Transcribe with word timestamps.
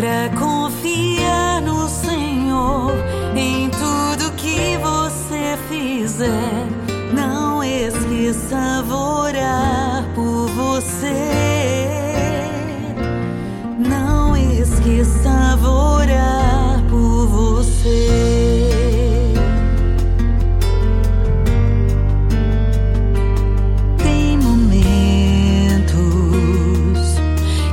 Pra 0.00 0.30
confiar 0.30 1.60
no 1.60 1.86
Senhor 1.86 2.90
em 3.36 3.68
tudo 3.68 4.32
que 4.34 4.78
você 4.78 5.58
fizer. 5.68 6.66
Não 7.12 7.62
esqueça, 7.62 8.82
vou 8.88 9.19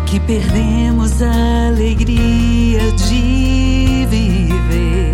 que 0.08 0.20
perdemos 0.22 1.22
a 1.22 1.68
alegria 1.68 2.80
de 2.94 4.06
viver. 4.10 5.12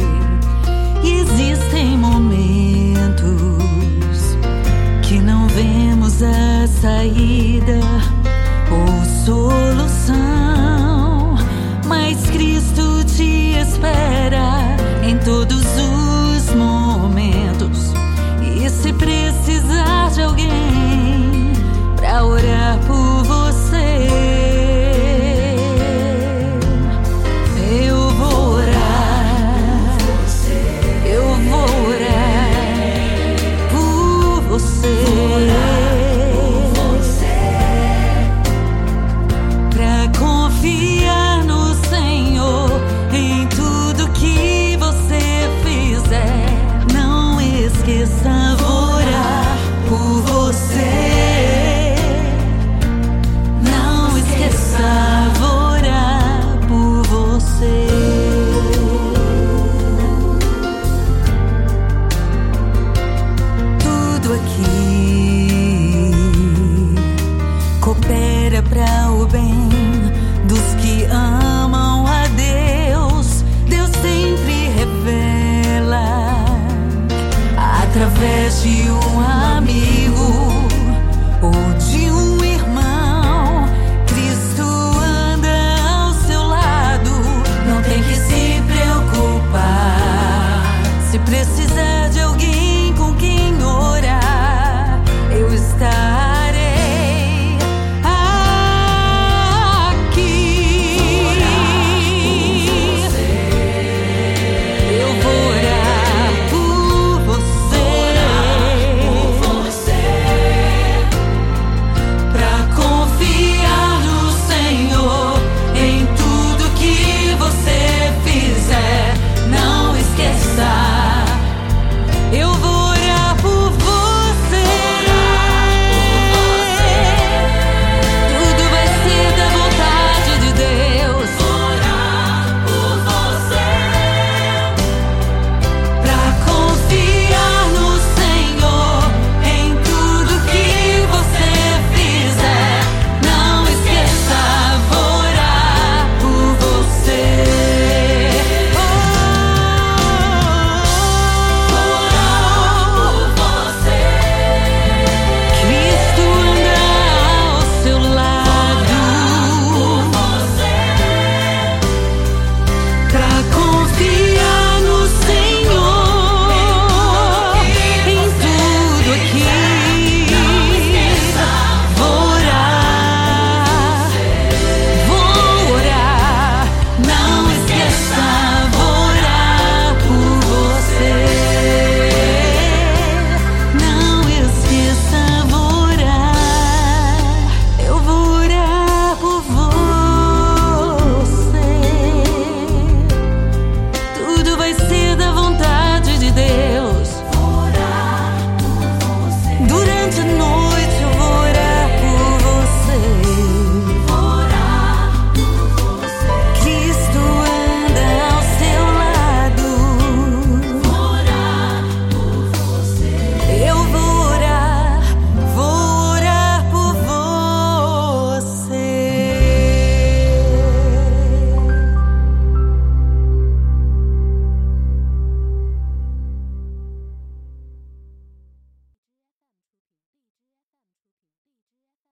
Existem 1.04 1.98
momentos 1.98 3.04
que 5.02 5.20
não 5.20 5.48
vemos 5.48 6.22
a 6.22 6.68
saída 6.68 7.80
ou 8.72 9.04
solução, 9.26 10.16
mas 11.88 12.30
Cristo 12.30 13.04
te 13.04 13.56
espera 13.56 14.78
em 15.04 15.18
todos 15.18 15.64
os 15.66 16.54
momentos 16.54 17.94
e 18.42 18.70
se 18.70 18.94
presente. 18.94 19.33
para 68.70 69.12
o 69.12 69.26
bem 69.28 69.70
dos 70.48 70.74
que 70.82 71.06
amam 71.06 72.06
a 72.06 72.28
Deus. 72.36 73.44
Deus 73.68 73.90
sempre 74.02 74.70
revela 74.78 76.46
através 77.84 78.62
de 78.64 78.90
um 78.90 79.20
amigo. 79.20 80.03